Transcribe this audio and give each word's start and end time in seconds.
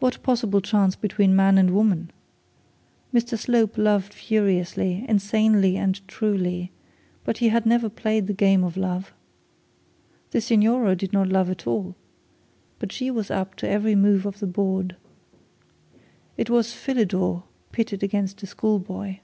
What 0.00 0.24
possible 0.24 0.60
between 1.00 1.36
man 1.36 1.56
and 1.56 1.70
woman? 1.70 2.10
Mr 3.14 3.38
Slope 3.38 3.78
loved 3.78 4.12
furiously, 4.12 5.04
insanely, 5.08 5.76
and 5.76 6.00
truly; 6.08 6.72
but 7.24 7.38
he 7.38 7.50
had 7.50 7.64
never 7.64 7.88
played 7.88 8.26
the 8.26 8.32
game 8.32 8.64
of 8.64 8.76
love. 8.76 9.12
The 10.32 10.40
signora 10.40 10.96
did 10.96 11.12
not 11.12 11.28
love 11.28 11.48
at 11.48 11.64
all, 11.64 11.94
but 12.80 12.90
she 12.90 13.08
was 13.08 13.30
up 13.30 13.54
to 13.58 13.68
every 13.70 13.94
move 13.94 14.26
on 14.26 14.34
the 14.40 14.48
board. 14.48 14.96
It 16.36 16.50
was 16.50 16.72
Philidor 16.72 17.44
pitched 17.70 18.02
against 18.02 18.42
a 18.42 18.48
school 18.48 18.80
boy. 18.80 19.20